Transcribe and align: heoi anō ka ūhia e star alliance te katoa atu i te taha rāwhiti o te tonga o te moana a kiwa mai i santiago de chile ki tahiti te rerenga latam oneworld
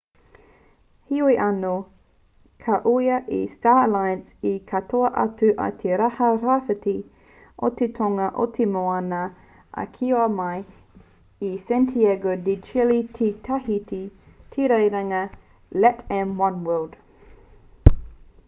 heoi 1.09 1.33
anō 1.47 1.71
ka 2.67 2.77
ūhia 2.91 3.17
e 3.39 3.41
star 3.49 3.81
alliance 3.81 4.31
te 4.45 4.53
katoa 4.71 5.11
atu 5.25 5.49
i 5.65 5.75
te 5.83 5.91
taha 6.01 6.29
rāwhiti 6.45 6.95
o 7.69 7.71
te 7.83 7.89
tonga 7.99 8.31
o 8.45 8.47
te 8.57 8.67
moana 8.77 9.21
a 9.85 9.87
kiwa 9.99 10.25
mai 10.39 10.59
i 11.51 11.53
santiago 11.69 12.35
de 12.51 12.57
chile 12.71 12.99
ki 13.21 13.29
tahiti 13.51 14.03
te 14.57 14.71
rerenga 14.75 15.23
latam 15.87 16.35
oneworld 16.51 17.01